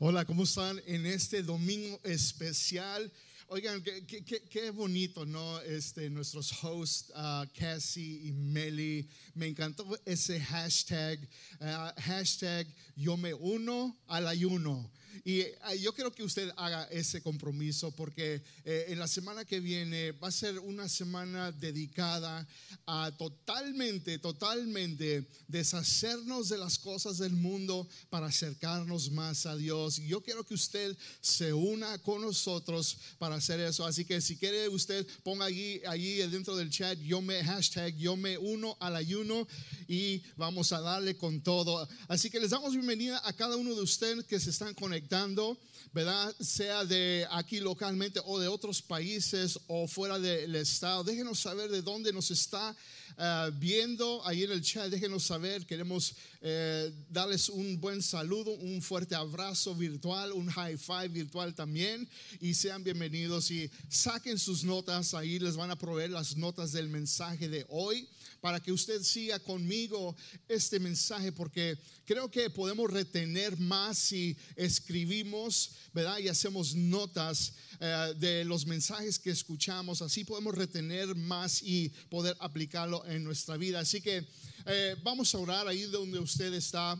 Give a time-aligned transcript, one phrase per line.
[0.00, 3.10] Hola, ¿cómo están en este domingo especial?
[3.48, 5.60] Oigan, qué, bonito, ¿no?
[5.62, 9.08] Este, nuestros hosts, ah, Cassie y Meli.
[9.34, 11.18] Me encantó ese hashtag,
[11.60, 14.88] ah, hashtag yo me uno al ayuno.
[15.24, 19.60] Y ah, yo quiero que usted haga ese compromiso porque eh, en la semana que
[19.60, 22.46] viene va a ser una semana dedicada
[22.86, 29.98] a totalmente, totalmente deshacernos de las cosas del mundo para acercarnos más a Dios.
[29.98, 33.84] Y yo quiero que usted se una con nosotros para hacer eso.
[33.84, 38.16] Así que si quiere usted ponga allí, allí dentro del chat, yo me hashtag, yo
[38.16, 39.46] me uno al ayuno
[39.86, 41.88] y vamos a darle con todo.
[42.08, 45.07] Así que les damos bienvenida a cada uno de ustedes que se están conectando.
[45.92, 46.34] ¿Verdad?
[46.38, 51.02] Sea de aquí localmente o de otros países o fuera del estado.
[51.04, 52.76] Déjenos saber de dónde nos está
[53.16, 54.90] eh, viendo ahí en el chat.
[54.90, 55.64] Déjenos saber.
[55.66, 62.08] Queremos eh, darles un buen saludo, un fuerte abrazo virtual, un high five virtual también.
[62.40, 65.14] Y sean bienvenidos y saquen sus notas.
[65.14, 68.06] Ahí les van a proveer las notas del mensaje de hoy
[68.40, 70.16] para que usted siga conmigo
[70.48, 76.18] este mensaje, porque creo que podemos retener más si escribimos, ¿verdad?
[76.18, 82.36] Y hacemos notas eh, de los mensajes que escuchamos, así podemos retener más y poder
[82.40, 83.80] aplicarlo en nuestra vida.
[83.80, 84.26] Así que
[84.66, 86.98] eh, vamos a orar ahí donde usted está.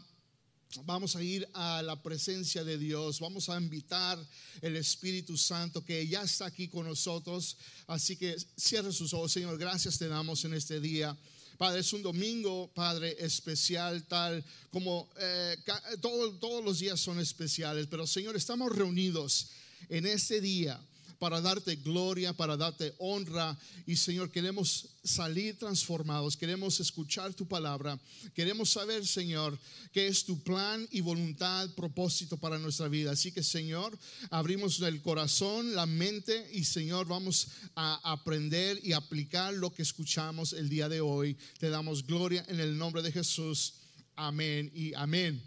[0.85, 4.19] Vamos a ir a la presencia de Dios, vamos a invitar
[4.61, 7.57] el Espíritu Santo que ya está aquí con nosotros.
[7.87, 11.17] Así que cierre sus ojos, Señor, gracias te damos en este día.
[11.57, 15.57] Padre, es un domingo, Padre, especial, tal como eh,
[16.03, 19.49] todos los días son especiales, pero Señor, estamos reunidos
[19.89, 20.79] en este día
[21.19, 23.59] para darte gloria, para darte honra.
[23.87, 27.99] Y Señor, queremos salir transformados, queremos escuchar tu palabra,
[28.35, 29.59] queremos saber, Señor,
[29.93, 33.13] qué es tu plan y voluntad, propósito para nuestra vida.
[33.13, 33.99] Así que, Señor,
[34.31, 40.53] abrimos el corazón, la mente y, Señor, vamos a aprender y aplicar lo que escuchamos
[40.53, 41.37] el día de hoy.
[41.59, 43.75] Te damos gloria en el nombre de Jesús.
[44.15, 45.43] Amén y amén.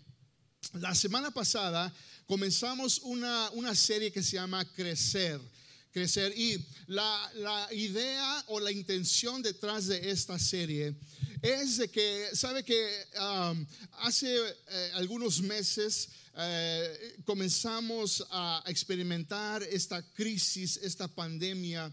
[0.74, 1.94] La semana pasada
[2.26, 5.42] comenzamos una, una serie que se llama Crecer.
[5.92, 6.34] Crecer.
[6.38, 10.96] Y la, la idea o la intención detrás de esta serie
[11.42, 13.66] es de que, sabe que um,
[14.04, 21.92] hace eh, algunos meses eh, comenzamos a experimentar esta crisis, esta pandemia.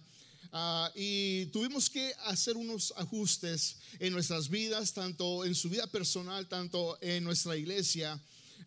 [0.53, 6.47] Ah, y tuvimos que hacer unos ajustes en nuestras vidas, tanto en su vida personal,
[6.47, 8.21] tanto en nuestra iglesia.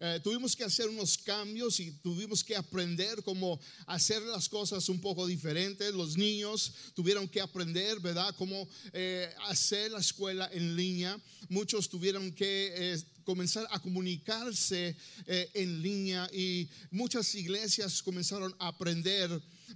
[0.04, 5.00] Eh, tuvimos que hacer unos cambios y tuvimos que aprender cómo hacer las cosas un
[5.00, 5.94] poco diferentes.
[5.94, 11.22] Los niños tuvieron que aprender, ¿verdad?, cómo eh, hacer la escuela en línea.
[11.50, 14.98] Muchos tuvieron que eh, comenzar a comunicarse
[15.28, 19.30] en línea y muchas iglesias comenzaron a aprender,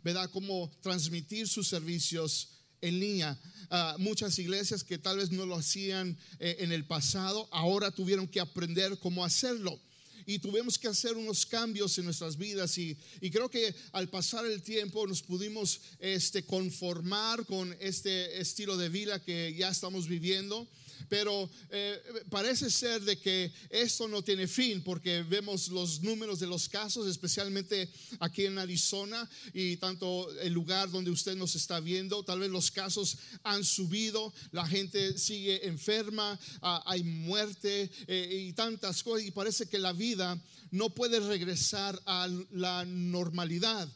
[0.04, 2.50] ¿verdad?, cómo transmitir sus servicios
[2.82, 3.40] en línea.
[3.70, 8.40] Ah, muchas iglesias que tal vez no lo hacían en el pasado, ahora tuvieron que
[8.40, 9.80] aprender cómo hacerlo.
[10.26, 14.46] Y tuvimos que hacer unos cambios en nuestras vidas y, y creo que al pasar
[14.46, 20.68] el tiempo nos pudimos este, conformar con este estilo de vida que ya estamos viviendo.
[21.10, 26.48] Pero eh, parece ser de que esto no tiene fin porque vemos los números de
[26.48, 27.90] los casos, especialmente
[28.20, 32.24] aquí en Arizona y tanto el lugar donde usted nos está viendo.
[32.24, 38.54] Tal vez los casos han subido, la gente sigue enferma, ah, hay muerte eh, y
[38.54, 39.26] tantas cosas.
[39.26, 40.40] Y parece que la vida
[40.72, 43.88] no puede regresar a la normalidad.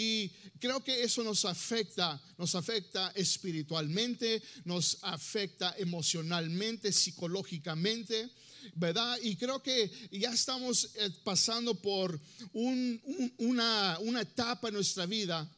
[0.00, 8.30] Y creo que eso nos afecta, nos afecta espiritualmente, nos afecta emocionalmente, psicológicamente,
[8.76, 9.18] ¿verdad?
[9.24, 12.20] Y creo que ya estamos eh, pasando por
[12.52, 15.50] un- un- una, una etapa en nuestra vida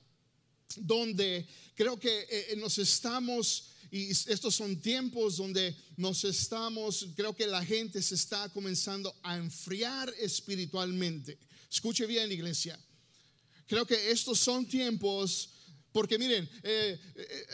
[0.76, 7.46] donde creo que eh, nos estamos, y estos son tiempos donde nos estamos, creo que
[7.46, 11.36] la gente se está comenzando a enfriar espiritualmente.
[11.70, 12.78] Escuche bien, iglesia.
[13.70, 15.50] Creo que estos son tiempos,
[15.92, 17.46] porque miren, eh, eh,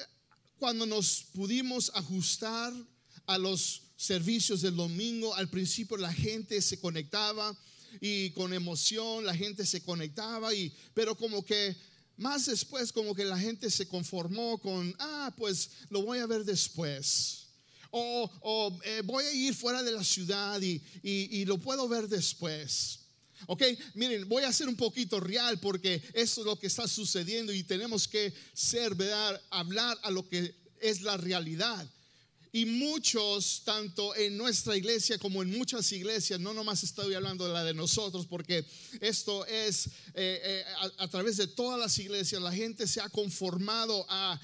[0.59, 2.73] cuando nos pudimos ajustar
[3.27, 7.55] a los servicios del domingo, al principio la gente se conectaba
[8.01, 11.77] y con emoción la gente se conectaba, y, pero como que
[12.17, 16.45] más después como que la gente se conformó con, ah, pues lo voy a ver
[16.47, 17.43] después.
[17.91, 22.09] O, o, eh, voy a ir fuera de la ciudad y- y lo puedo ver
[22.09, 23.01] después.
[23.47, 23.63] Ok,
[23.95, 27.63] miren, voy a ser un poquito real porque eso es lo que está sucediendo y
[27.63, 29.41] tenemos que ser, ¿verdad?
[29.51, 31.87] Hablar a lo que es la realidad.
[32.57, 37.53] Y muchos, tanto en nuestra iglesia como en muchas iglesias, no nomás estoy hablando de
[37.53, 38.65] la de nosotros, porque
[39.03, 40.65] esto es eh, eh,
[40.97, 44.41] a, través de todas las iglesias, la gente se ha conformado a,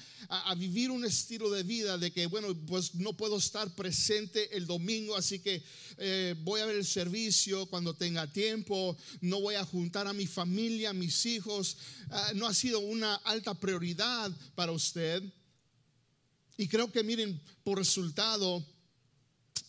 [0.55, 5.15] vivir un estilo de vida de que, bueno, pues no puedo estar presente el domingo,
[5.15, 5.63] así que
[5.97, 10.27] eh, voy a ver el servicio cuando tenga tiempo, no voy a juntar a mi
[10.27, 11.77] familia, a mis hijos.
[12.11, 15.23] Ah, no ha sido una alta prioridad para usted.
[16.57, 18.65] Y creo que miren, por resultado,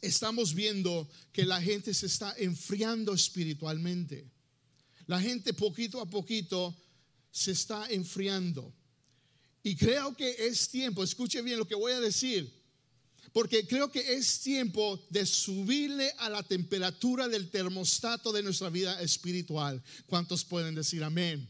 [0.01, 4.31] estamos viendo que la gente se está enfriando espiritualmente.
[5.07, 6.77] La gente poquito a poquito
[7.31, 8.73] se está enfriando.
[9.63, 12.53] Y creo que es tiempo, escuche bien lo que voy a decir,
[13.33, 19.01] porque creo que es tiempo de subirle a la temperatura del termostato de nuestra vida
[19.01, 19.83] espiritual.
[20.07, 21.49] ¿Cuántos pueden decir amén?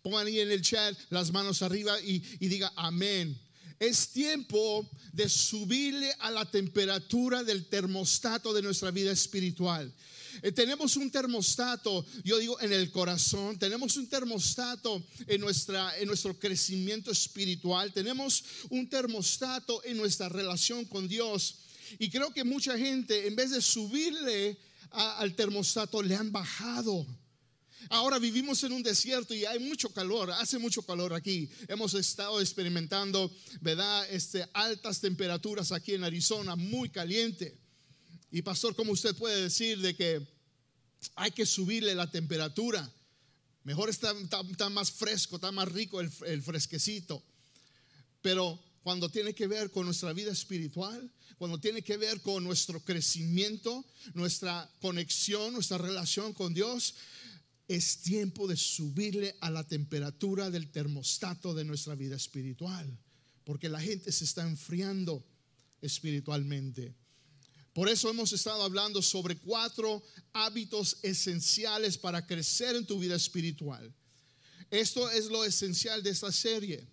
[0.00, 3.38] Pongan ahí en el chat las manos arriba y, y diga amén.
[3.80, 9.90] Es tiempo de subirle a la temperatura del termostato de nuestra vida espiritual.
[10.42, 16.08] Eh, tenemos un termostato, yo digo, en el corazón, tenemos un termostato en, nuestra, en
[16.08, 21.56] nuestro crecimiento espiritual, tenemos un termostato en nuestra relación con Dios.
[21.98, 24.58] Y creo que mucha gente, en vez de subirle
[24.90, 27.06] al termostato, le han bajado.
[27.92, 31.50] Ahora vivimos en un desierto y hay mucho calor, hace mucho calor aquí.
[31.66, 33.28] Hemos estado experimentando,
[33.60, 34.08] ¿verdad?
[34.08, 37.58] Este, altas temperaturas aquí en Arizona, muy caliente.
[38.30, 40.24] Y pastor, ¿cómo usted puede decir de que
[41.16, 42.88] hay que subirle la temperatura?
[43.64, 44.14] Mejor está,
[44.70, 47.20] más fresco, está más rico el, el fresquecito.
[48.22, 52.78] Pero cuando tiene que ver con nuestra vida espiritual, cuando tiene que ver con nuestro
[52.84, 53.84] crecimiento,
[54.14, 56.94] nuestra conexión, nuestra relación con Dios,
[57.70, 62.98] es tiempo de subirle a la temperatura del termostato de nuestra vida espiritual,
[63.44, 65.24] porque la gente se está enfriando
[65.80, 66.92] espiritualmente.
[67.72, 70.02] Por eso hemos estado hablando sobre cuatro
[70.32, 73.94] hábitos esenciales para crecer en tu vida espiritual.
[74.68, 76.84] Esto es lo esencial de esta serie,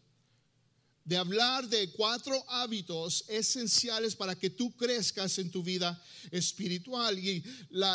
[1.04, 7.18] de hablar de cuatro hábitos esenciales para que tú crezcas en tu vida espiritual.
[7.18, 7.44] Y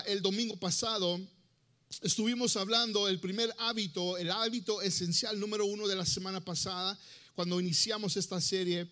[0.07, 1.21] el domingo pasado
[2.01, 6.99] estuvimos hablando el primer hábito, el hábito esencial número uno de la semana pasada,
[7.35, 8.89] cuando iniciamos esta serie,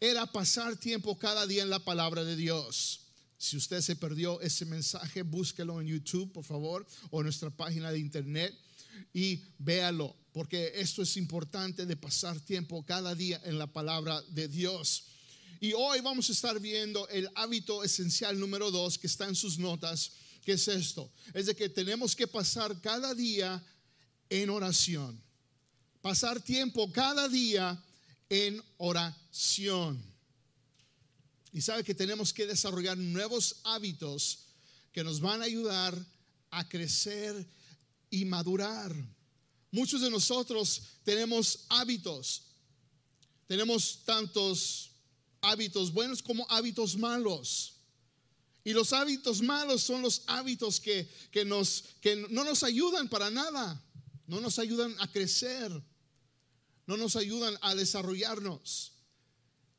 [0.00, 3.00] era pasar tiempo cada día en la palabra de Dios.
[3.36, 7.90] Si usted se perdió ese mensaje, búsquelo en YouTube, por favor, o en nuestra página
[7.90, 8.54] de internet
[9.12, 14.48] y véalo, porque esto es importante de pasar tiempo cada día en la palabra de
[14.48, 15.04] Dios.
[15.60, 19.58] Y hoy vamos a estar viendo el hábito esencial número dos que está en sus
[19.58, 20.12] notas
[20.44, 21.10] ¿Qué es esto?
[21.32, 23.64] Es de que tenemos que pasar cada día
[24.28, 25.20] en oración.
[26.02, 27.82] Pasar tiempo cada día
[28.28, 30.02] en oración.
[31.52, 34.40] Y sabe que tenemos que desarrollar nuevos hábitos
[34.92, 35.96] que nos van a ayudar
[36.50, 37.46] a crecer
[38.10, 38.94] y madurar.
[39.70, 42.42] Muchos de nosotros tenemos hábitos.
[43.46, 44.90] Tenemos tantos
[45.40, 47.73] hábitos buenos como hábitos malos.
[48.64, 51.06] Y los hábitos malos son los hábitos que,
[51.44, 53.80] nos, que no nos ayudan para nada,
[54.26, 55.70] no nos ayudan a crecer,
[56.86, 58.92] no nos ayudan a desarrollarnos.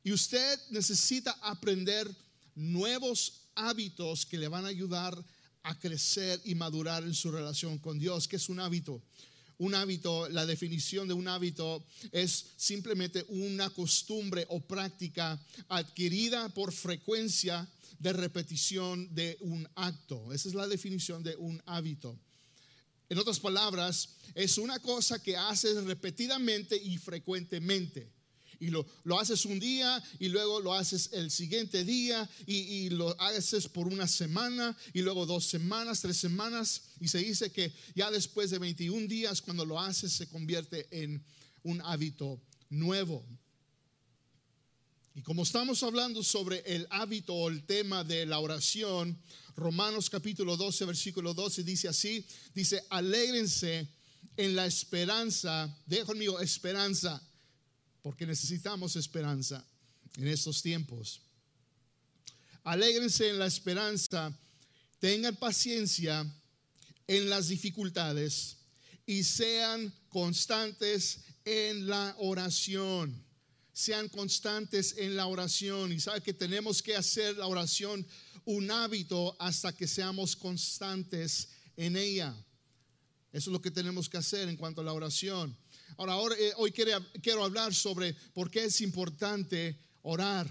[0.04, 2.08] Y usted necesita aprender
[2.54, 5.20] nuevos hábitos que le van a ayudar
[5.64, 8.28] a crecer y madurar en su relación con Dios.
[8.28, 9.02] ¿Qué es un hábito?
[9.58, 16.72] Un hábito, la definición de un hábito es simplemente una costumbre o práctica adquirida por
[16.72, 20.32] frecuencia de repetición de un acto.
[20.32, 22.18] Esa es la definición de un hábito.
[23.08, 28.10] En otras palabras, es una cosa que haces repetidamente y frecuentemente.
[28.58, 32.90] Y lo, lo haces un día y luego lo haces el siguiente día y, y,
[32.90, 36.82] lo haces por una semana y luego dos semanas, tres semanas.
[36.98, 41.22] Y se dice que ya después de 21 días, cuando lo haces, se convierte en
[41.62, 43.24] un hábito nuevo.
[45.16, 49.18] Y como estamos hablando sobre el hábito o el tema de la oración,
[49.56, 52.22] Romanos capítulo 12, versículo 12 dice así,
[52.54, 53.88] dice, alégrense
[54.36, 57.18] en la esperanza, deja conmigo esperanza,
[58.02, 59.66] porque necesitamos esperanza
[60.18, 61.22] en estos tiempos.
[62.62, 64.38] Alégrense en la esperanza,
[64.98, 66.30] tengan paciencia
[67.06, 68.58] en las dificultades
[69.06, 73.25] y sean constantes en la oración
[73.76, 78.06] sean constantes en la oración y sabe que tenemos que hacer la oración
[78.46, 82.34] un hábito hasta que seamos constantes en ella.
[83.34, 85.54] Eso es lo que tenemos que hacer en cuanto a la oración.
[85.98, 90.48] Ahora, eh, hoy quiero hablar sobre por qué es importante orar.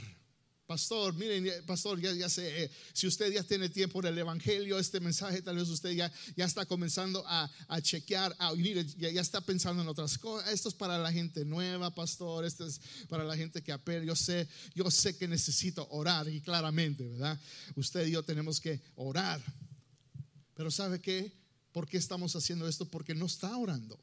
[0.66, 4.80] Pastor, miren, pastor, ya, ya sé, eh, si usted ya tiene tiempo en el Evangelio,
[4.80, 9.22] este mensaje, tal vez usted ya, ya está comenzando a, a chequear, a ya, ya,
[9.22, 10.52] está pensando en otras cosas.
[10.52, 14.16] Esto es para la gente nueva, pastor, esto es para la gente que apenas, yo
[14.16, 17.40] sé, yo sé que necesito orar y claramente, ¿verdad?
[17.76, 19.40] Usted y yo tenemos que orar.
[20.56, 21.32] Pero ¿sabe qué?
[21.74, 22.86] ¿Por qué estamos haciendo esto?
[22.86, 24.00] Porque no está orando.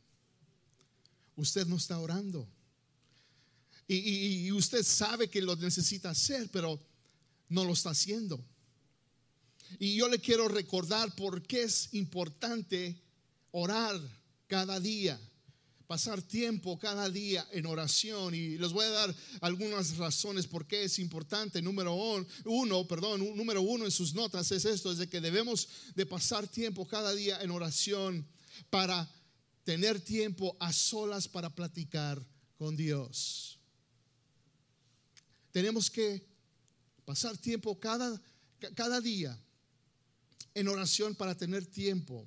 [1.35, 2.47] Usted no está orando.
[3.95, 6.81] Y, usted sabe que lo necesita hacer, pero
[7.49, 8.43] no lo está haciendo.
[9.79, 13.01] Y yo le quiero recordar por qué es importante
[13.51, 13.99] orar
[14.47, 15.19] cada día,
[15.87, 18.35] pasar tiempo cada día en oración.
[18.35, 21.63] Y les voy a dar algunas razones por qué es importante.
[21.63, 21.95] Número
[22.45, 26.47] uno, perdón, número uno en sus notas es esto, es de que debemos de pasar
[26.49, 28.27] tiempo cada día en oración
[28.71, 29.11] para
[29.65, 32.25] tener tiempo a solas para platicar
[32.57, 33.59] con Dios.
[35.53, 36.27] Tenemos que
[37.05, 38.21] pasar tiempo cada,
[38.75, 39.39] cada día
[40.55, 42.27] en oración para tener tiempo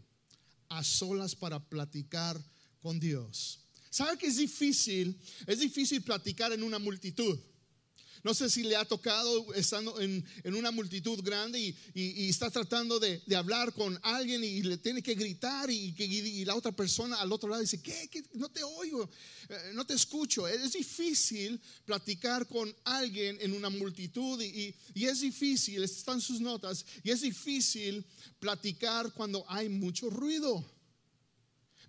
[0.70, 2.41] a solas para platicar
[2.82, 3.60] con Dios.
[3.89, 5.20] ¿Sabe que es difícil?
[5.48, 7.39] Es difícil platicar en una multitud.
[8.25, 13.22] No sé si le ha tocado estando en, una multitud grande y, está tratando de,
[13.36, 17.48] hablar con alguien y le tiene que gritar y, y, la otra persona al otro
[17.48, 18.10] lado dice, ¿qué?
[18.34, 19.08] No te oigo,
[19.48, 20.48] eh, no te escucho.
[20.48, 27.12] Es difícil platicar con alguien en una multitud y, es difícil, están sus notas, y
[27.12, 28.03] es difícil
[28.39, 30.65] platicar cuando hay mucho ruido.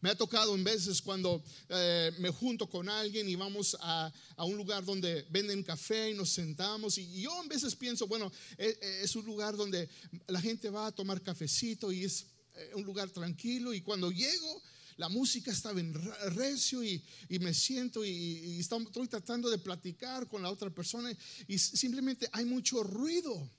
[0.00, 4.57] Me ha tocado en veces cuando eh, me junto con alguien y vamos a, un
[4.57, 9.03] lugar donde venden café y nos sentamos y, yo en veces pienso, bueno, es, e,
[9.03, 9.88] es, un lugar donde
[10.29, 14.62] la gente va a tomar cafecito y es eh, un lugar tranquilo y cuando llego
[14.97, 15.93] la música está bien
[16.31, 17.03] recio y,
[17.41, 21.15] me siento y, y, estoy tratando de platicar con la otra persona
[21.47, 23.50] y simplemente hay mucho ruido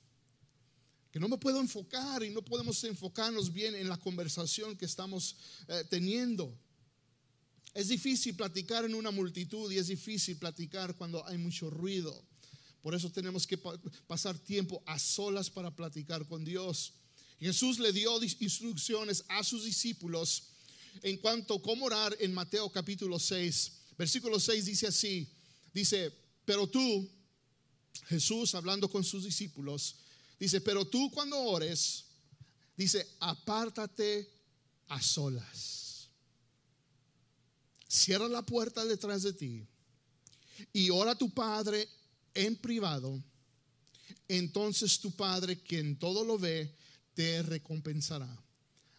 [1.17, 5.35] que no me puedo enfocar y no podemos enfocarnos bien en la conversación que estamos
[5.67, 6.55] eh, teniendo.
[7.73, 12.23] Es difícil platicar en una multitud y es difícil platicar cuando hay mucho ruido.
[12.83, 13.57] Por eso tenemos que
[14.05, 16.93] pasar tiempo a solas para platicar con Dios.
[17.39, 20.49] Jesús le dio instrucciones a sus discípulos
[21.01, 23.71] en cuanto a cómo orar en Mateo capítulo 6.
[23.97, 25.27] Versículo 6 dice así,
[25.73, 26.13] dice,
[26.45, 27.09] pero tú,
[28.05, 29.95] Jesús hablando con sus discípulos,
[30.39, 32.05] Dice, pero tú cuando ores,
[32.75, 34.29] dice, apártate
[34.87, 36.09] a solas.
[37.87, 39.67] Cierra la puerta detrás de ti
[40.73, 41.87] y ora a tu Padre
[42.33, 43.21] en privado.
[44.27, 46.75] Entonces tu Padre, quien todo lo ve,
[47.13, 48.29] te recompensará.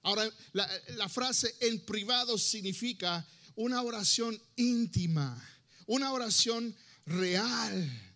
[0.03, 5.41] Ahora, la, la frase en privado significa una oración íntima,
[5.87, 8.08] una oración real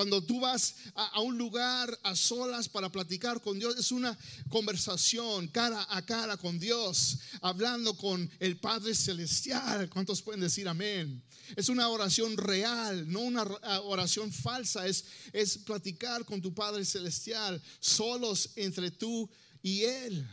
[0.00, 4.16] cuando tú vas a, un lugar a solas para platicar con Dios, es una
[4.48, 9.90] conversación cara a cara con Dios, hablando con el Padre Celestial.
[9.90, 11.22] ¿Cuántos pueden decir amén?
[11.54, 13.42] Es una oración real, no una
[13.82, 15.04] oración falsa, es,
[15.34, 19.28] es platicar con tu Padre Celestial, solos entre tú
[19.62, 20.26] y Él.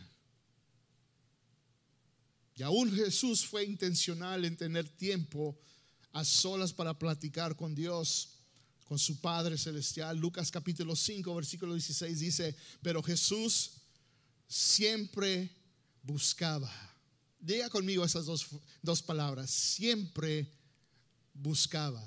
[2.55, 5.59] Y aún Jesús fue intencional en tener tiempo
[6.13, 8.36] a solas para platicar con Dios
[8.87, 10.17] con su Padre Celestial.
[10.17, 13.71] Lucas capítulo 5, versículo 16 dice, pero Jesús
[14.47, 15.49] siempre
[16.01, 16.71] buscaba.
[17.37, 18.47] Diga conmigo esas dos,
[18.81, 20.49] dos palabras, siempre
[21.33, 22.01] buscaba.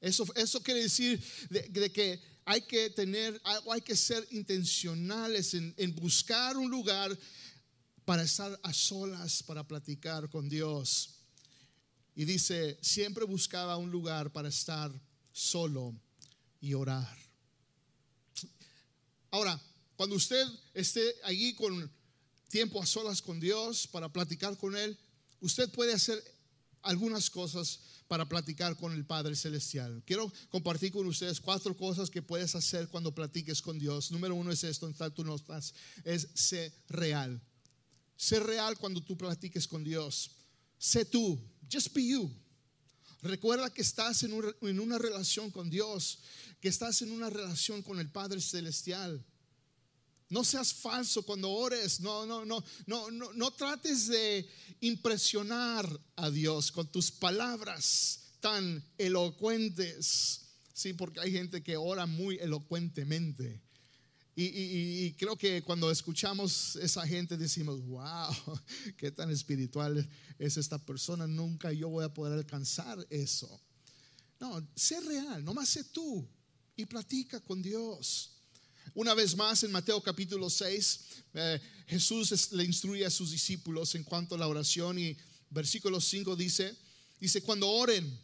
[0.00, 3.40] Eso, eso quiere decir de, que hay que tener,
[3.72, 7.18] hay que ser intencionales en, en buscar un lugar
[8.04, 11.16] para estar a solas, para platicar con Dios.
[12.14, 14.92] Y dice, siempre buscaba un lugar para estar
[15.34, 15.94] solo
[16.60, 17.18] y orar.
[19.32, 19.60] Ahora,
[19.96, 21.90] cuando usted esté allí con
[22.48, 24.96] tiempo a solas con Dios para platicar con Él,
[25.40, 26.22] usted puede hacer
[26.82, 30.02] algunas cosas para platicar con el Padre Celestial.
[30.06, 34.12] Quiero compartir con ustedes cuatro cosas que puedes hacer cuando platiques con Dios.
[34.12, 35.36] Número uno es esto, en tú no
[36.04, 37.42] es ser real.
[38.16, 40.30] Ser real cuando tú platiques con Dios.
[40.78, 42.30] Sé tú, just be you.
[43.24, 44.34] Recuerda que estás en,
[44.80, 46.18] una relación con Dios
[46.60, 49.24] que estás en una relación con el Padre Celestial.
[50.28, 54.46] No seas falso cuando ores, no, no, no, no, no, no trates de
[54.80, 60.42] impresionar a Dios con tus palabras tan elocuentes.
[60.74, 63.63] Sí, porque hay gente que ora muy elocuentemente.
[64.36, 68.34] Y, creo que cuando escuchamos esa gente decimos, wow,
[68.96, 73.60] qué tan espiritual es esta persona, nunca yo voy a poder alcanzar eso.
[74.40, 76.28] No, sé real, nomás sé tú.
[76.76, 78.32] y platica con Dios.
[78.94, 81.00] Una vez más, en Mateo capítulo 6,
[81.34, 85.16] eh, Jesús le instruye a sus discípulos en cuanto a la oración y
[85.50, 86.76] versículo 5 dice,
[87.20, 88.20] dice, cuando oren,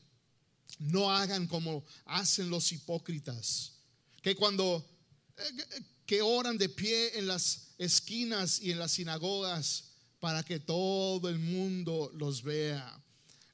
[0.81, 3.73] no hagan como hacen los hipócritas,
[4.23, 4.85] que cuando
[5.37, 11.29] eh, que oran de pie en las esquinas y en las sinagogas para que todo
[11.29, 13.00] el mundo los vea.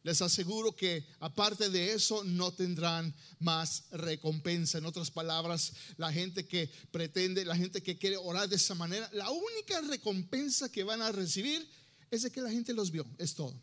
[0.02, 4.78] Les aseguro que aparte de eso no tendrán más recompensa.
[4.78, 9.06] En otras palabras, la gente que pretende, la gente que quiere orar de esa manera,
[9.12, 11.68] la única recompensa que van a recibir
[12.10, 13.04] es de que la gente los vio.
[13.18, 13.60] Es todo.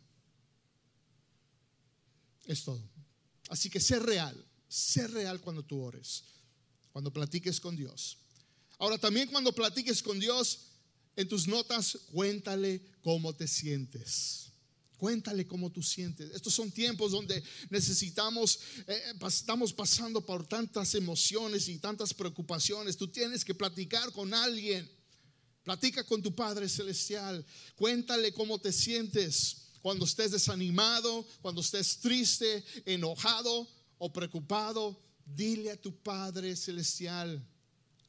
[2.46, 2.80] Es todo.
[3.48, 4.36] Así que sé real,
[4.68, 6.22] sé real cuando tú ores,
[6.92, 8.18] cuando platiques con Dios.
[8.78, 10.60] Ahora también cuando platiques con Dios,
[11.16, 14.44] en tus notas, cuéntale cómo te sientes.
[14.96, 16.30] Cuéntale cómo tú sientes.
[16.34, 22.96] Estos son tiempos donde necesitamos, eh, eh, estamos pasando por tantas emociones y tantas preocupaciones.
[22.96, 24.90] Tú tienes que platicar con alguien.
[25.62, 27.44] Platica con tu Padre Celestial.
[27.76, 34.98] Cuéntale cómo te sientes cuando estés desanimado, cuando estés triste, enojado o preocupado.
[35.26, 37.46] Dile a tu Padre Celestial.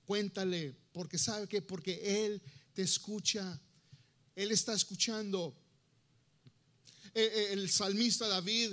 [0.05, 2.41] Cuéntale, porque sabe que porque Él
[2.73, 3.59] te escucha.
[4.35, 5.55] Él está escuchando.
[7.13, 8.71] Eh, eh, el salmista David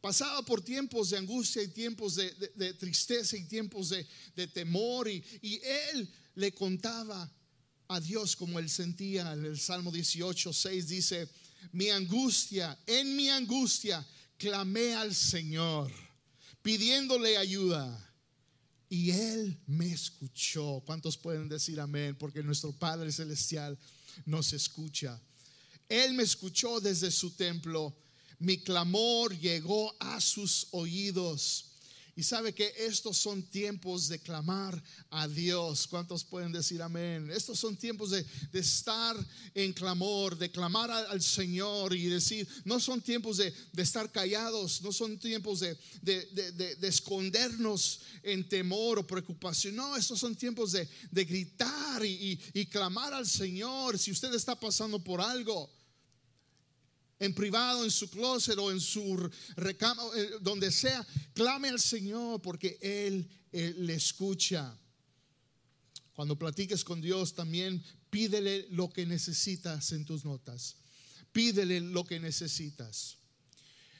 [0.00, 5.60] pasaba por tiempos de angustia y tiempos de, tristeza y tiempos de, temor y, y,
[5.62, 7.30] él le contaba
[7.88, 9.32] a Dios como él sentía.
[9.32, 11.28] En el Salmo 18, 6 dice,
[11.72, 15.92] mi angustia, en mi angustia, clamé al Señor
[16.64, 18.13] pidiéndole ayuda.
[18.94, 20.80] Y Él me escuchó.
[20.86, 22.14] ¿Cuántos pueden decir amén?
[22.16, 23.76] Porque nuestro Padre Celestial
[24.24, 25.20] nos escucha.
[25.88, 27.92] Él me escuchó desde su templo.
[28.38, 31.72] Mi clamor llegó a sus oídos.
[32.16, 34.80] Y sabe que estos son tiempos de clamar
[35.10, 35.88] a Dios.
[35.88, 37.28] ¿Cuántos pueden decir amén?
[37.30, 39.16] Estos son tiempos de, estar
[39.52, 44.92] en clamor, de clamar al, Señor y decir, no son tiempos de, estar callados, no
[44.92, 49.74] son tiempos de, escondernos en temor o preocupación.
[49.74, 50.88] No, estos son tiempos de,
[51.24, 53.98] gritar y, y clamar al Señor.
[53.98, 55.68] Si usted está pasando por algo,
[57.24, 62.40] en privado, en su closet o en su recama, eh, donde sea, clame al Señor
[62.42, 64.76] porque Él, le escucha.
[66.12, 70.76] Cuando platiques con Dios también pídele lo que necesitas en tus notas.
[71.32, 73.16] Pídele lo que necesitas.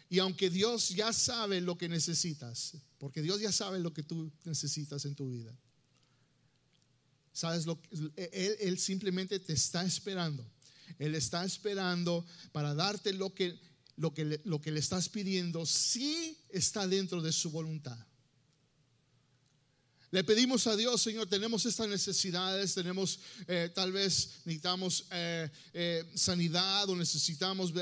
[0.08, 4.32] Y aunque Dios ya sabe lo que necesitas, porque Dios ya sabe lo que tú
[4.44, 5.56] necesitas en tu vida.
[7.32, 7.80] ¿Sabes lo
[8.16, 10.48] él, él simplemente te está esperando
[10.98, 13.58] él está esperando para darte lo que,
[13.96, 17.98] lo que, lo que le estás pidiendo si está dentro de su voluntad.
[20.14, 23.18] Le pedimos a Dios, Señor, tenemos estas necesidades, tenemos,
[23.48, 27.72] eh, tal vez necesitamos eh, eh, sanidad o necesitamos,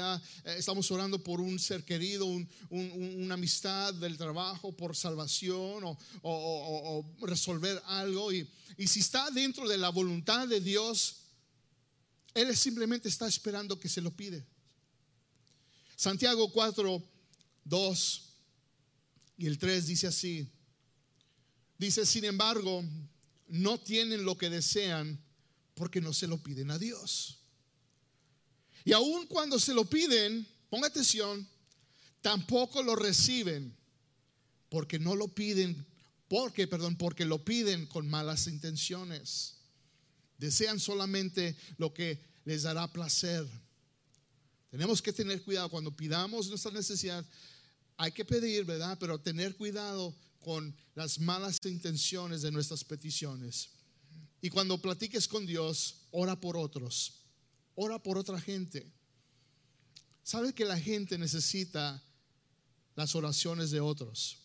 [0.56, 2.24] estamos orando por un ser querido,
[2.70, 5.84] una amistad del trabajo, por salvación
[6.22, 8.32] o, resolver algo.
[8.32, 11.16] Y, y si está dentro de la voluntad de Dios,
[12.34, 14.44] él simplemente está esperando que se lo pide.
[15.96, 17.02] Santiago 4,
[17.64, 18.22] 2
[19.38, 20.48] y el 3 dice así.
[21.78, 22.84] Dice, sin embargo,
[23.48, 25.20] no tienen lo que desean
[25.74, 27.38] porque no se lo piden a Dios.
[28.84, 31.46] Y aun cuando se lo piden, ponga atención,
[32.20, 33.76] tampoco lo reciben
[34.68, 35.86] porque no lo piden,
[36.28, 39.58] porque, perdón, porque lo piden con malas intenciones.
[40.38, 43.46] Desean solamente lo que les dará placer.
[44.70, 47.24] Tenemos que tener cuidado cuando pidamos nuestra necesidad.
[47.96, 48.96] Hay que pedir, ¿verdad?
[48.98, 53.70] Pero tener cuidado con las malas intenciones de nuestras peticiones.
[54.40, 57.14] Y cuando platiques con Dios, ora por otros.
[57.74, 58.90] Ora por otra gente.
[60.22, 62.02] ¿Sabe que la gente necesita
[62.94, 64.38] las oraciones de otros?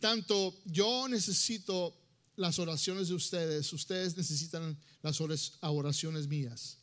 [0.00, 1.94] Tanto yo necesito
[2.38, 5.20] las oraciones de ustedes, ustedes necesitan las
[5.60, 6.78] oraciones mías.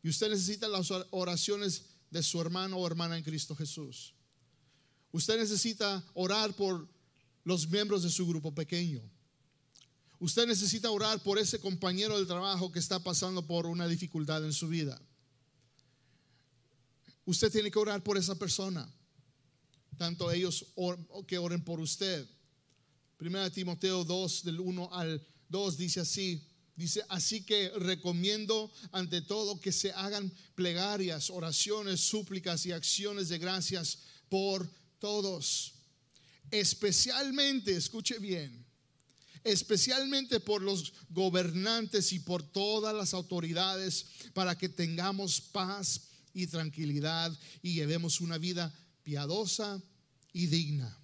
[0.00, 4.14] Y usted necesita las oraciones de su hermano o hermana en Cristo Jesús.
[5.10, 6.88] Usted necesita orar por
[7.44, 9.02] los miembros de su grupo pequeño.
[10.20, 14.52] Usted necesita orar por ese compañero del trabajo que está pasando por una dificultad en
[14.52, 15.02] su vida.
[17.24, 18.88] Usted tiene que orar por esa persona.
[19.98, 20.66] Tanto ellos
[21.26, 22.28] que oren por usted.
[23.20, 26.42] Primera Timoteo 2, del 1 al 2, dice así.
[26.74, 33.36] Dice, así que recomiendo ante todo que se hagan plegarias, oraciones, súplicas y acciones de
[33.36, 33.98] gracias
[34.30, 34.66] por
[34.98, 35.74] todos.
[36.50, 38.64] especialmente, escuche bien,
[39.44, 47.38] especialmente por los gobernantes y por todas las autoridades, para que tengamos paz y tranquilidad
[47.60, 49.78] y llevemos una vida piadosa
[50.32, 50.96] y digna.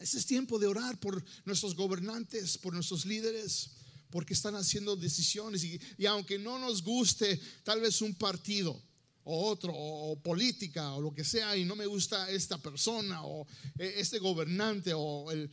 [0.00, 3.70] Este es tiempo de orar por nuestros gobernantes, por nuestros líderes,
[4.10, 8.82] porque están haciendo decisiones y, y aunque no nos guste tal vez un partido,
[9.24, 13.46] o otro, o política, o lo que sea, y no me gusta esta persona, o
[13.78, 15.50] e, este gobernante, o, el,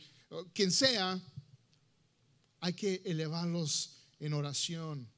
[0.52, 1.20] quien sea,
[2.60, 5.08] hay que elevarlos en oración,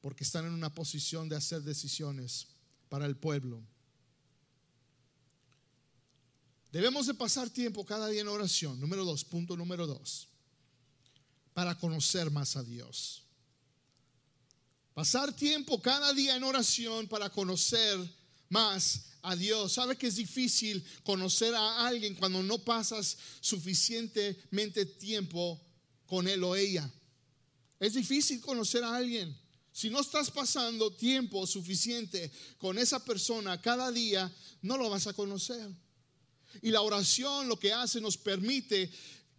[0.00, 2.46] porque están en una posición de hacer decisiones
[2.88, 3.62] para el pueblo.
[6.72, 8.80] Debemos de pasar tiempo cada día en oración.
[8.80, 10.28] Número dos, punto número dos,
[11.52, 13.24] para conocer más a Dios.
[14.94, 17.98] Pasar tiempo cada día en oración para conocer
[18.48, 19.74] más a Dios.
[19.74, 25.60] Sabe que es difícil conocer a alguien cuando no pasas suficientemente tiempo
[26.06, 26.90] con él o ella.
[27.80, 29.36] Es difícil conocer a alguien.
[29.72, 34.30] Si no estás pasando tiempo suficiente con esa persona cada día,
[34.62, 35.70] no lo vas a conocer.
[36.60, 38.90] Y la oración lo que hace nos permite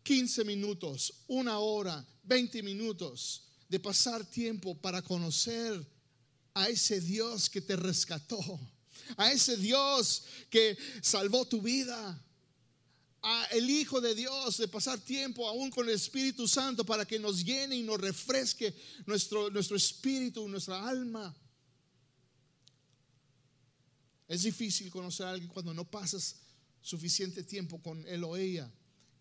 [0.04, 5.86] 15 minutos, una hora, 20 minutos de pasar tiempo para conocer
[6.54, 8.40] a ese Dios que te rescató,
[9.18, 12.22] a ese Dios que salvó tu vida,
[13.22, 17.18] a el Hijo de Dios, de pasar tiempo aún con el Espíritu Santo para que
[17.18, 21.34] nos llene y nos refresque nuestro, nuestro espíritu, nuestra alma.
[24.28, 26.43] Es difícil conocer a alguien cuando no pasas
[26.84, 28.72] suficiente tiempo con él o ella.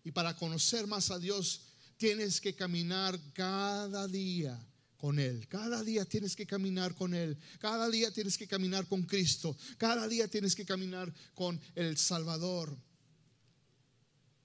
[0.03, 1.61] Y para conocer más a Dios
[1.97, 4.59] tienes que caminar cada día
[4.97, 5.47] con Él.
[5.47, 7.37] Cada día tienes que caminar con Él.
[7.59, 9.57] Cada día tienes que caminar con Cristo.
[9.77, 12.77] Cada día tienes que caminar con el Salvador.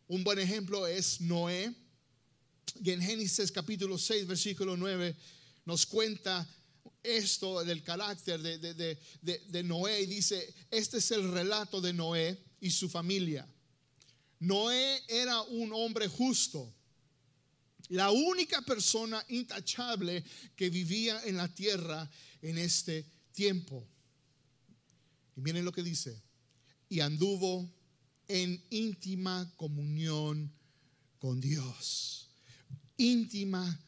[0.09, 1.75] Un buen ejemplo es Noé.
[2.83, 5.15] Y en Génesis capítulo 6, versículo 9,
[5.65, 6.49] nos cuenta
[7.03, 12.48] esto del carácter de, de, de, Noé y dice, este es el relato de Noé
[12.61, 13.47] y su familia.
[14.41, 16.73] Noé era un hombre justo
[17.89, 20.23] la única persona intachable
[20.55, 22.09] que vivía en la tierra
[22.43, 23.87] en este tiempo.
[25.37, 26.21] Y miren lo que dice,
[26.89, 27.69] y anduvo
[28.27, 30.53] en íntima comunión
[31.19, 32.29] con Dios.
[32.97, 33.81] Íntima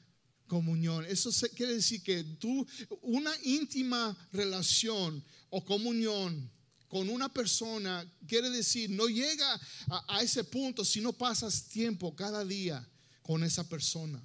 [0.47, 1.05] comunión.
[1.05, 2.67] Eso quiere decir que tú,
[3.03, 6.51] una íntima relación o comunión
[6.91, 9.61] con una persona, quiere decir, no llega
[10.09, 12.85] a, ese punto si no pasas tiempo cada día
[13.23, 14.21] con esa persona.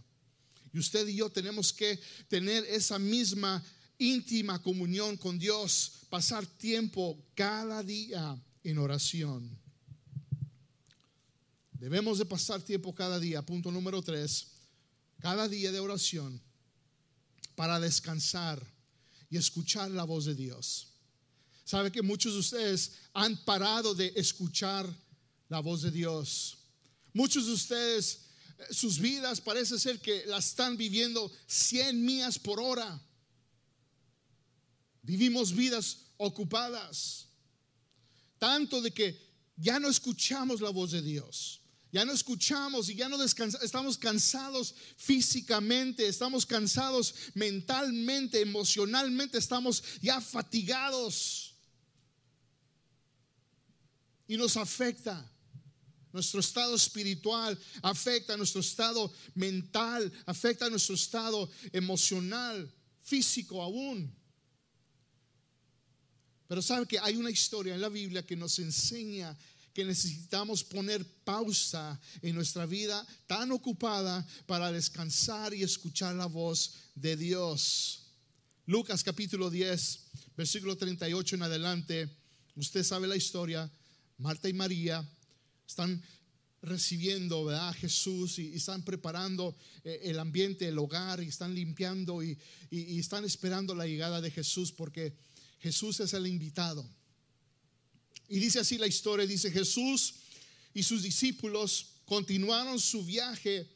[0.73, 3.63] Y usted y yo tenemos que tener esa misma
[3.99, 9.56] íntima comunión con Dios, pasar tiempo cada día en oración.
[11.73, 14.47] Debemos de pasar tiempo cada día, punto número tres,
[15.19, 16.41] cada día de oración
[17.54, 18.60] para descansar
[19.30, 20.94] y escuchar la voz de Dios.
[21.65, 24.88] Sabe que muchos de ustedes han parado de escuchar
[25.49, 26.58] la voz de Dios.
[27.12, 28.25] Muchos de ustedes
[28.71, 33.01] sus vidas parece ser que la están viviendo 100 millas por hora.
[35.01, 37.28] Vivimos vidas ocupadas.
[38.39, 39.19] Tanto de que
[39.58, 41.62] ya no escuchamos la voz de Dios.
[41.91, 43.63] Ya no escuchamos y ya no descansamos.
[43.65, 51.44] Estamos cansados físicamente, estamos cansados mentalmente, emocionalmente, estamos ya fatigados.
[54.28, 55.32] Y nos afecta.
[56.12, 64.16] Nuestro estado espiritual afecta nuestro estado mental, afecta nuestro estado emocional, físico aún.
[66.48, 69.36] Pero sabe que hay una historia en la Biblia que nos enseña
[69.76, 76.76] que necesitamos poner pausa en nuestra vida tan ocupada para descansar y escuchar la voz
[76.96, 78.06] de Dios.
[78.68, 80.00] Lucas capítulo 10,
[80.38, 82.10] versículo 38 en adelante.
[82.56, 83.70] Usted sabe la historia.
[84.17, 85.08] Marta y María
[85.67, 86.01] están
[86.62, 92.38] recibiendo a Jesús y, están preparando eh, el ambiente, el hogar, y están limpiando y,
[92.71, 95.13] y están esperando la llegada de Jesús porque
[95.60, 96.88] Jesús es el invitado.
[98.28, 100.15] Y dice así la historia, dice Jesús
[100.73, 103.69] y sus discípulos continuaron su viaje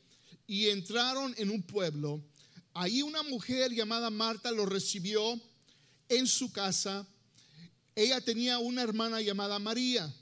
[0.47, 2.23] y entraron en un pueblo.
[2.73, 5.39] Ahí una mujer llamada Marta lo recibió
[6.07, 7.07] en su casa.
[7.93, 10.13] Ella tenía una hermana llamada María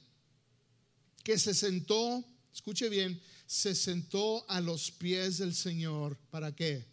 [1.27, 6.17] que se sentó, escuche bien, se sentó a los pies del Señor.
[6.29, 6.87] ¿Para qué?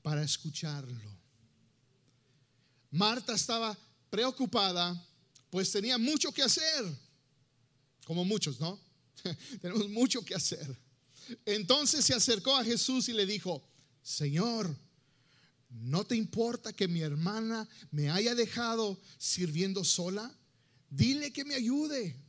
[0.00, 0.98] Para escucharlo.
[2.90, 3.76] Marta estaba
[4.08, 5.06] preocupada,
[5.50, 6.82] pues tenía mucho que hacer,
[8.06, 8.80] como muchos, ¿no?
[9.60, 10.80] Tenemos mucho que hacer.
[11.44, 13.62] Entonces se acercó a Jesús y le dijo,
[14.02, 14.74] Señor,
[15.68, 20.34] ¿no te importa que mi hermana me haya dejado sirviendo sola?
[20.88, 22.23] Dile que me ayude.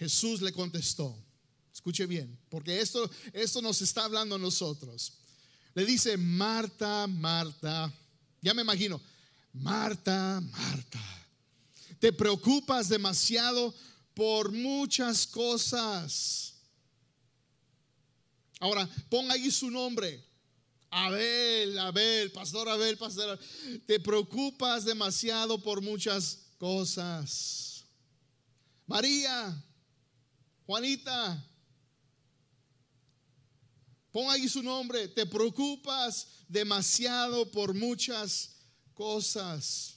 [0.00, 1.14] Jesús le contestó,
[1.70, 5.12] escuche bien, porque esto, esto nos está hablando a nosotros.
[5.74, 7.92] Le dice, Marta, Marta,
[8.40, 8.98] ya me imagino,
[9.52, 11.28] Marta, Marta,
[11.98, 13.74] te preocupas demasiado
[14.14, 16.54] por muchas cosas.
[18.58, 20.24] Ahora, ponga ahí su nombre.
[20.88, 23.38] Abel, Abel, pastor Abel, pastor.
[23.84, 27.84] Te preocupas demasiado por muchas cosas.
[28.86, 29.62] María,
[30.70, 31.44] Juanita,
[34.12, 35.08] pon ahí su nombre.
[35.08, 38.54] Te preocupas demasiado por muchas
[38.94, 39.96] cosas.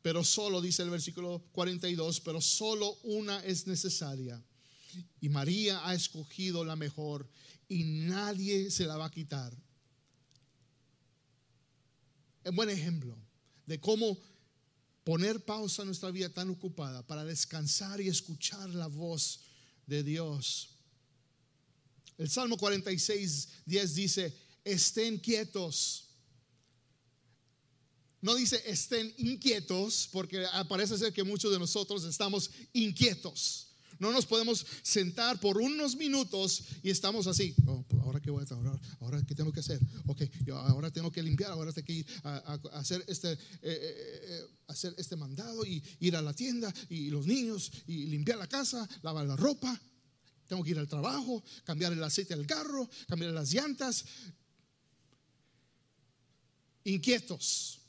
[0.00, 4.42] Pero solo, dice el versículo 42, pero solo una es necesaria.
[5.20, 7.28] Y María ha escogido la mejor
[7.68, 9.54] y nadie se la va a quitar.
[12.42, 13.18] Es buen ejemplo
[13.66, 14.16] de cómo
[15.04, 19.40] poner pausa a nuestra vida tan ocupada para descansar y escuchar la voz
[19.88, 20.68] de Dios.
[22.18, 26.04] El Salmo 46, 10 dice, estén quietos.
[28.20, 33.67] No dice estén inquietos, porque parece ser que muchos de nosotros estamos inquietos.
[33.98, 37.54] No nos podemos sentar por unos minutos y estamos así.
[37.66, 39.80] Oh, pues, ahora qué voy a ahora, ahora qué tengo que hacer.
[40.06, 44.20] Ok, yo ahora tengo que limpiar, ahora tengo que ir a, hacer este eh, eh,
[44.22, 48.46] eh, hacer este mandado y ir a la tienda y los niños y limpiar la
[48.46, 49.80] casa, lavar la ropa.
[50.46, 54.04] Tengo que ir al trabajo, cambiar el aceite del carro, cambiar las llantas.
[56.84, 57.80] Inquietos.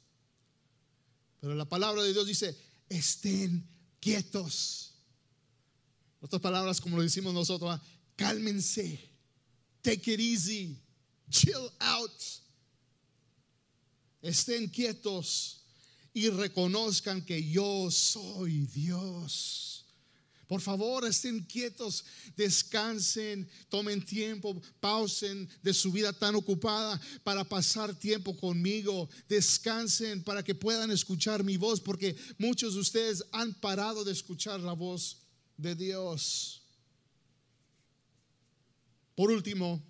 [1.39, 2.57] Pero la palabra de Dios dice,
[2.89, 3.65] estén
[4.01, 4.88] quietos
[6.21, 7.81] otras palabras, como lo decimos nosotros, ah,
[8.15, 8.99] cálmense,
[9.81, 10.77] take it easy,
[11.29, 12.11] chill out,
[14.21, 15.61] estén quietos
[16.13, 19.69] y reconozcan que yo soy Dios.
[20.49, 22.03] Por favor, estén quietos,
[22.35, 29.07] descansen, tomen tiempo, pausen de su vida tan ocupada para pasar tiempo conmigo.
[29.27, 34.59] Descansen para que puedan escuchar mi voz, porque muchos de ustedes han parado de escuchar
[34.59, 35.17] la voz
[35.59, 36.61] de Dios.
[39.13, 39.83] Por último,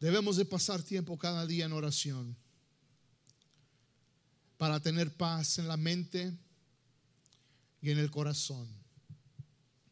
[0.00, 2.34] debemos de pasar tiempo cada día en oración
[4.56, 6.32] para tener paz en la mente
[7.82, 8.66] y en el corazón.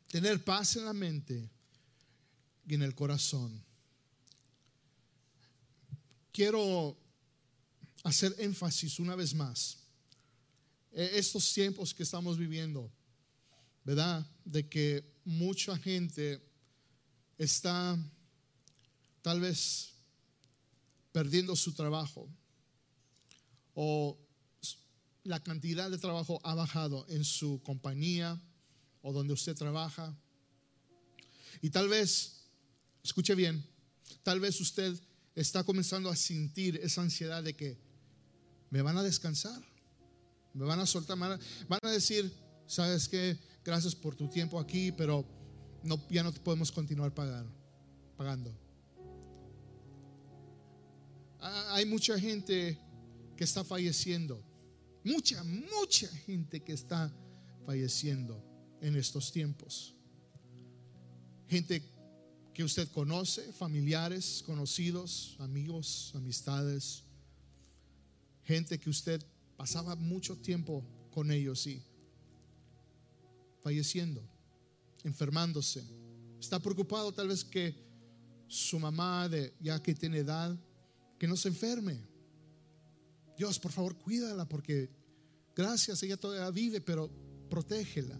[0.08, 1.50] Tener paz en la mente
[2.66, 3.62] y en el corazón.
[6.32, 6.96] Quiero
[8.02, 9.76] hacer énfasis una vez más.
[10.90, 12.90] Estos tiempos que estamos viviendo
[13.84, 14.26] ¿verdad?
[14.44, 16.40] De que mucha gente
[17.38, 17.98] está
[19.22, 19.92] tal vez
[21.12, 22.28] perdiendo su trabajo
[23.74, 24.18] o
[25.24, 28.40] la cantidad de trabajo ha bajado en su compañía
[29.02, 30.16] o donde usted trabaja.
[31.62, 32.46] Y tal vez,
[33.02, 33.64] escuche bien,
[34.22, 34.98] tal vez usted
[35.34, 37.78] está comenzando a sentir esa ansiedad de que
[38.70, 39.62] me van a descansar,
[40.54, 41.38] me van a soltar, van
[41.82, 42.32] a decir,
[42.66, 43.38] ¿sabes qué?
[43.64, 45.24] Gracias por tu tiempo aquí, pero
[45.82, 48.54] no, ya no podemos continuar pagando.
[51.40, 52.78] Ah, hay mucha gente
[53.36, 54.42] que está falleciendo.
[55.02, 57.10] Mucha, mucha gente que está
[57.64, 58.42] falleciendo
[58.82, 59.94] en estos tiempos.
[61.48, 61.82] Gente
[62.52, 67.04] que usted conoce, familiares, conocidos, amigos, amistades.
[68.44, 69.24] Gente que usted
[69.56, 71.82] pasaba mucho tiempo con ellos y
[73.62, 74.22] falleciendo,
[75.04, 75.84] enfermándose.
[76.38, 77.74] Está preocupado tal vez que
[78.48, 80.58] su mamá, de, ya que tiene edad,
[81.18, 82.00] que no se enferme.
[83.36, 84.90] Dios, por favor, cuídala porque
[85.54, 87.10] gracias, ella todavía vive, pero
[87.48, 88.18] protégela.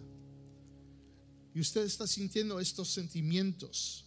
[1.53, 4.05] Y usted está sintiendo estos sentimientos.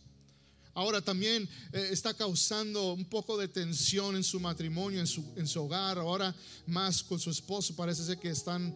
[0.73, 5.47] Ahora también eh, está causando un poco de tensión en su matrimonio, en su, en
[5.47, 5.99] su hogar.
[5.99, 6.35] Ahora
[6.67, 8.75] más con su esposo parece ser que están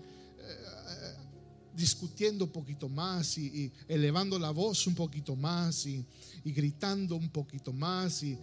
[1.78, 6.04] discutiendo un poquito más y, elevando la voz un poquito más y,
[6.44, 8.36] gritando un poquito más y,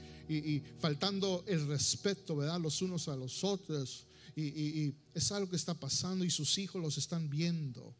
[0.79, 2.59] faltando el respeto, ¿verdad?
[2.61, 4.07] Los unos a los otros.
[4.37, 7.93] Y, es algo que está pasando y sus hijos los están viendo.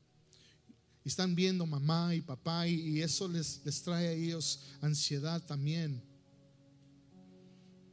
[1.04, 6.02] Están viendo mamá y papá y, eso les, les trae a ellos ansiedad también.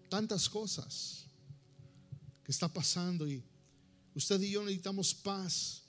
[0.09, 1.27] Tantas cosas
[2.45, 3.43] que está pasando y
[4.15, 5.82] usted y yo necesitamos paz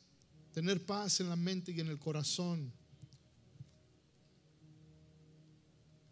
[0.54, 2.72] tener paz en la mente y en el corazón.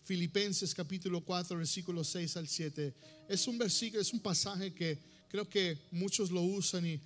[0.04, 2.94] Filipenses capítulo 4, versículos 6 al 7.
[3.30, 4.98] Es un versículo, es un pasaje que
[5.30, 7.00] creo que muchos lo usan y,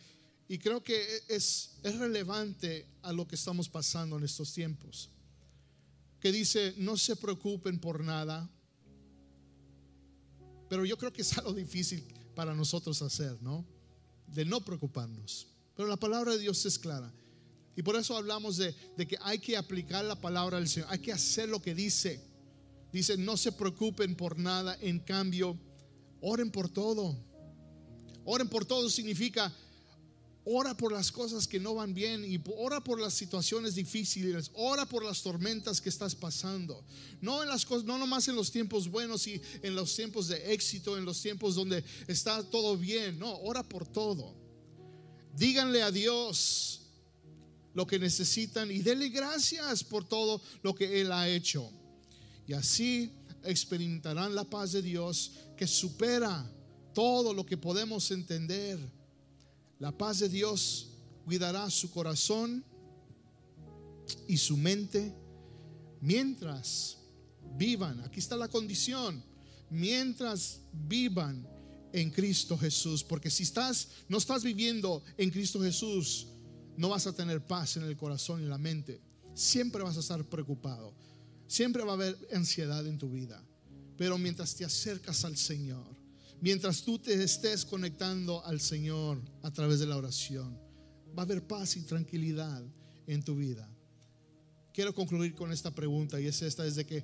[0.47, 5.09] y creo que es, es relevante a lo que estamos pasando en estos tiempos.
[6.21, 8.49] Que dice, no se preocupen por nada,
[10.69, 12.01] pero yo creo que es algo difícil
[12.33, 13.65] para nosotros hacer, ¿no?
[14.25, 15.47] De no preocuparnos.
[15.75, 17.13] Pero la palabra de Dios es clara.
[17.75, 20.99] Y por eso hablamos de, de, que hay que aplicar la palabra del Señor, hay
[20.99, 22.21] que hacer lo que dice.
[22.91, 25.59] Dice, no se preocupen por nada, en cambio,
[26.21, 27.17] oren por todo.
[28.23, 29.53] Oren por todo significa,
[30.45, 34.85] ora por las cosas que no van bien y ora por las situaciones difíciles, ora
[34.85, 36.83] por las tormentas que estás pasando.
[37.19, 40.53] No en las cosas, no nomás en los tiempos buenos y en los tiempos de
[40.53, 44.33] éxito, en los tiempos donde está todo bien, no, ora por todo.
[45.35, 46.84] Díganle a Dios
[47.75, 51.69] lo que necesitan y denle gracias por todo lo que Él ha hecho.
[52.47, 53.11] Y así
[53.43, 56.49] experimentarán la paz de Dios que supera
[56.93, 58.79] todo lo que podemos entender.
[59.77, 60.87] La paz de Dios
[61.25, 62.63] cuidará su corazón
[64.27, 65.13] y su mente
[65.99, 66.97] mientras
[67.57, 67.99] vivan.
[68.01, 69.21] Aquí está la condición.
[69.69, 71.45] Mientras vivan
[71.91, 76.27] en Cristo Jesús, porque si estás no estás viviendo en Cristo Jesús,
[76.77, 78.99] no vas a tener paz en el corazón y la mente.
[79.33, 80.93] Siempre vas a estar preocupado.
[81.47, 83.41] Siempre va a haber ansiedad en tu vida.
[83.97, 85.85] Pero mientras te acercas al Señor,
[86.41, 90.59] mientras tú te estés conectando al Señor a través de la oración,
[91.17, 92.63] va a haber paz y tranquilidad
[93.07, 93.69] en tu vida.
[94.73, 97.03] Quiero concluir con esta pregunta y es esta, es que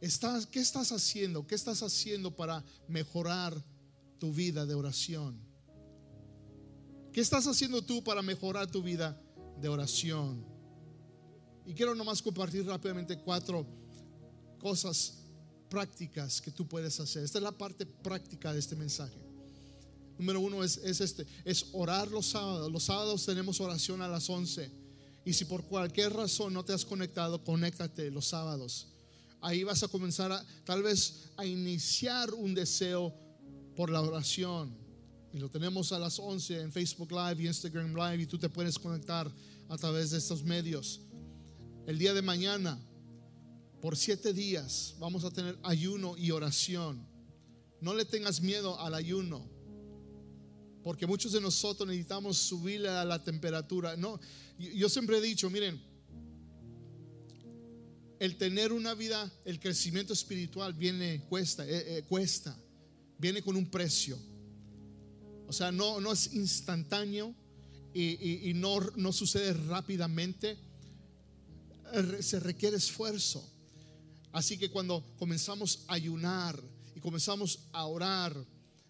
[0.00, 1.46] estás, ¿qué estás haciendo?
[1.46, 3.62] ¿Qué estás haciendo para mejorar
[4.18, 5.38] tu vida de oración?
[7.14, 9.16] ¿Qué estás haciendo tú para mejorar tu vida
[9.60, 10.44] de oración?
[11.64, 13.64] Y quiero nomás compartir rápidamente cuatro
[14.58, 15.20] cosas
[15.70, 17.22] prácticas que tú puedes hacer.
[17.22, 19.16] Esta es la parte práctica de este mensaje.
[20.18, 22.72] Número uno es, este, es orar los sábados.
[22.72, 24.68] Los sábados tenemos oración a las 11.
[25.24, 28.88] Y si por cualquier razón no te has conectado, conéctate los sábados.
[29.40, 33.14] Ahí vas a comenzar tal vez a iniciar un deseo
[33.76, 34.83] por la oración
[35.34, 38.48] y lo tenemos a las 11 en Facebook Live y Instagram Live y tú te
[38.48, 39.28] puedes conectar
[39.68, 41.00] a través de estos medios.
[41.88, 42.80] El día de mañana,
[43.82, 47.04] por siete días, vamos a tener ayuno y oración.
[47.80, 49.44] No le tengas miedo al ayuno,
[50.84, 53.96] porque muchos de nosotros necesitamos subirle a la temperatura.
[53.96, 54.20] No,
[54.56, 55.82] yo siempre he dicho, miren,
[58.20, 62.56] el tener una vida, el crecimiento espiritual viene, cuesta, eh, eh, cuesta,
[63.18, 64.16] viene con un precio.
[65.48, 67.34] O sea, no, no es instantáneo
[67.92, 70.56] y, no, no sucede rápidamente.
[72.20, 73.48] Se requiere esfuerzo.
[74.32, 76.60] Así que cuando comenzamos a ayunar
[76.96, 78.34] y comenzamos a orar,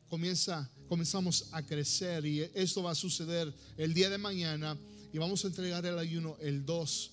[0.08, 4.78] comienza, comenzamos a crecer y esto va a suceder el día de mañana
[5.12, 7.10] y vamos a entregar el ayuno el 2,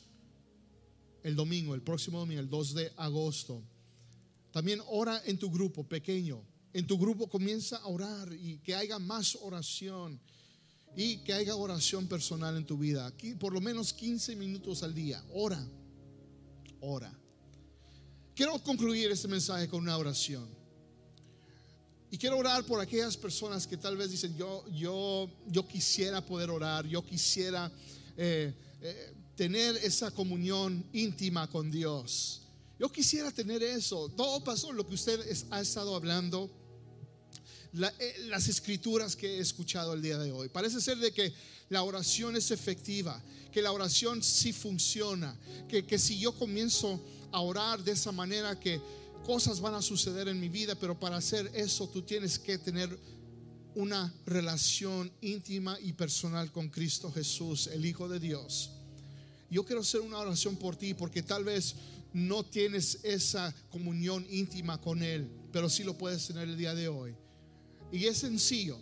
[1.23, 3.61] el domingo, el próximo domingo, el 2 de agosto.
[4.51, 6.41] También ora en tu grupo pequeño
[6.73, 10.19] en tu grupo comienza a orar y que haya más oración
[10.95, 13.05] y que haya oración personal en tu vida.
[13.05, 15.23] Aquí por lo menos 15 minutos al día.
[15.33, 15.63] Ora,
[16.79, 17.13] ora.
[18.35, 20.47] Quiero concluir este mensaje con una oración.
[22.09, 26.49] Y quiero orar por aquellas personas que tal vez dicen, yo, yo, yo quisiera poder
[26.49, 27.71] orar, yo quisiera
[28.17, 32.41] eh, eh, tener esa comunión íntima con Dios.
[32.77, 34.09] Yo quisiera tener eso.
[34.09, 36.49] Todo pasó, lo que usted ha estado hablando
[37.73, 40.49] eh, las escrituras que he escuchado el día de hoy.
[40.49, 41.33] Parece ser de que
[41.69, 45.37] la oración es efectiva, que la oración sí funciona,
[45.69, 46.99] que, que si yo comienzo
[47.31, 48.81] a orar de esa manera que
[49.25, 52.97] cosas van a suceder en mi vida, pero para hacer eso tú tienes que tener
[53.75, 58.71] una relación íntima y personal con Cristo Jesús, el Hijo de Dios.
[59.49, 61.75] Yo quiero hacer una oración por ti porque tal vez
[62.13, 66.89] no tienes esa comunión íntima con Él, pero sí lo puedes tener el día de
[66.89, 67.15] hoy.
[67.91, 68.79] Y es sencillo.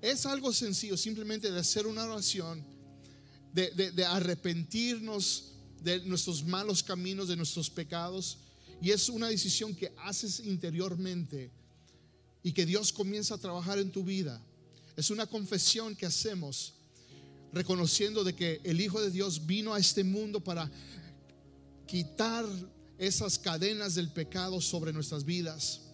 [0.00, 2.64] Es algo sencillo simplemente de hacer una oración,
[3.52, 5.52] de, arrepentirnos
[5.82, 8.38] de nuestros malos caminos, de nuestros pecados.
[8.80, 11.50] Y es una decisión que haces interiormente
[12.42, 14.40] y que Dios comienza a trabajar en tu vida.
[14.96, 16.74] Es una confesión que hacemos
[17.52, 20.70] reconociendo de que el Hijo de Dios vino a este mundo para
[21.86, 22.44] quitar
[22.98, 25.87] esas cadenas del pecado sobre nuestras vidas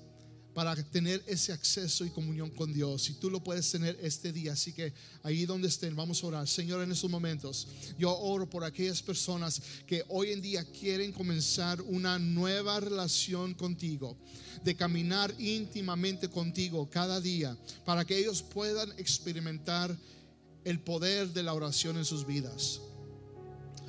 [0.55, 3.11] para tener ese acceso y comunión con Dios.
[3.11, 4.53] Y tú lo puedes tener este día.
[4.53, 4.93] Así que
[5.25, 6.49] ahí donde estén, vamos a orar.
[6.49, 7.67] Señor, en estos momentos,
[7.99, 14.17] yo oro por aquellas personas que hoy en día quieren comenzar una nueva relación contigo,
[14.63, 19.97] de caminar íntimamente contigo cada día, para que ellos puedan experimentar
[20.65, 22.81] el poder de la oración en sus vidas.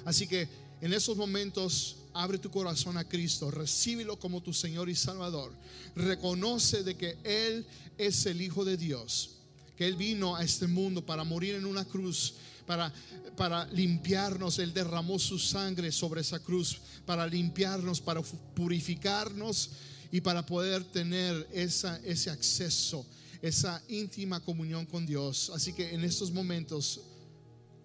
[0.03, 0.47] Así que
[0.81, 5.51] en esos momentos abre tu corazón a Cristo, recíbelo como tu Señor y Salvador.
[5.95, 7.65] Reconoce de que Él
[7.97, 9.31] es el Hijo de Dios,
[9.75, 12.35] que Él vino a este mundo para morir en una cruz,
[12.65, 12.93] para,
[13.35, 14.59] para limpiarnos.
[14.59, 19.71] Él derramó su sangre sobre esa cruz para limpiarnos, para purificarnos
[20.09, 23.05] y para poder tener esa, ese acceso,
[23.41, 25.51] esa íntima comunión con Dios.
[25.53, 27.01] Así que en estos momentos,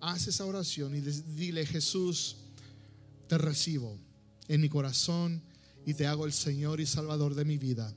[0.00, 2.36] haz esa oración y dile, Jesús,
[3.26, 3.98] te recibo
[4.50, 5.40] en mi corazón
[5.86, 7.94] y te hago el Señor y Salvador de mi vida.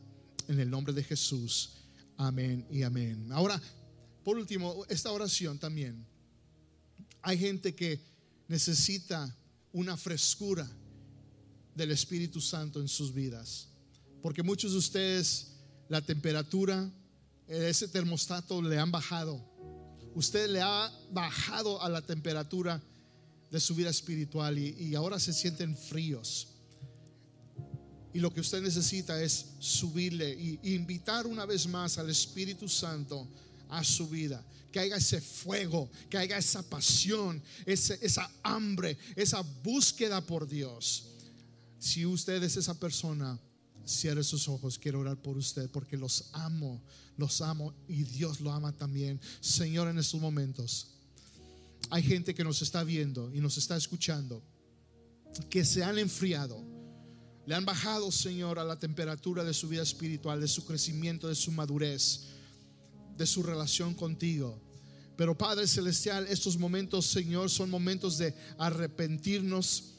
[0.47, 1.71] En el nombre de Jesús.
[2.15, 3.31] Amén y amén.
[3.31, 3.59] Ahora,
[4.23, 6.05] por último, esta oración también.
[7.23, 7.99] Hay gente que
[8.47, 9.35] necesita
[9.71, 10.69] una frescura
[11.73, 13.69] del Espíritu Santo en sus vidas.
[14.21, 15.53] Porque muchos de ustedes
[15.89, 16.87] la temperatura,
[17.47, 19.43] ese termostato le han bajado.
[20.13, 22.79] Usted le ha bajado a la temperatura
[23.53, 26.47] de su vida espiritual y, ahora se sienten fríos.
[28.11, 33.27] Y lo que usted necesita es subirle y invitar una vez más al Espíritu Santo
[33.69, 34.43] a su vida.
[34.71, 41.03] Que haya ese fuego, que haya esa pasión, esa hambre, esa búsqueda por Dios.
[41.77, 43.39] Si usted es esa persona,
[43.85, 44.79] cierre sus ojos.
[44.79, 46.81] Quiero orar por usted porque los amo,
[47.17, 49.21] los amo y Dios lo ama también.
[49.41, 50.87] Señor, en estos momentos
[51.93, 54.41] hay gente que nos está viendo y nos está escuchando
[55.47, 56.59] que se han enfriado.
[57.45, 61.35] Le han bajado, Señor, a la temperatura de su vida espiritual, de su crecimiento, de
[61.35, 62.29] su madurez,
[63.15, 64.59] de su relación contigo.
[65.15, 69.93] Pero Padre Celestial, estos momentos, Señor, son momentos de arrepentirnos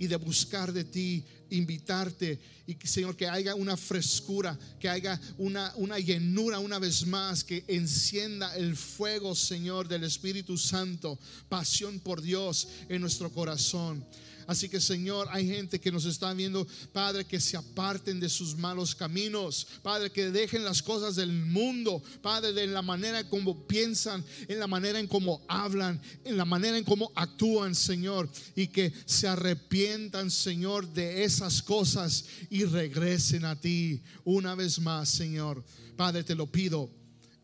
[0.00, 5.72] y de buscar de ti, invitarte y Señor que haya una frescura, que haya una,
[5.76, 12.22] una llenura una vez más, que encienda el fuego, Señor, del Espíritu Santo, pasión por
[12.22, 14.04] Dios en nuestro corazón.
[14.46, 18.56] Así que Señor, hay gente que nos está viendo, Padre, que se aparten de sus
[18.56, 24.24] malos caminos, Padre, que dejen las cosas del mundo, Padre, de la manera como piensan,
[24.48, 28.92] en la manera en cómo hablan, en la manera en cómo actúan, Señor, y que
[29.06, 35.64] se arrepientan, Señor, de esas cosas y regresen a ti una vez más, Señor.
[35.96, 36.90] Padre, te lo pido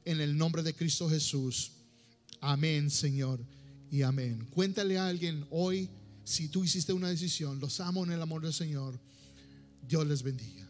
[0.05, 1.72] en el nombre de Cristo Jesús.
[2.40, 3.40] Amén, Señor,
[3.90, 4.47] y amén.
[4.51, 5.90] Cuéntale a alguien hoy
[6.27, 8.99] si tú hiciste una decisión, los amo en el amor del Señor,
[9.87, 10.66] Dios les bendiga.